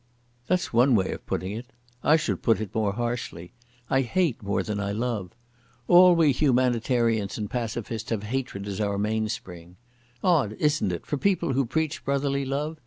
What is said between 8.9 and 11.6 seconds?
mainspring. Odd, isn't it, for people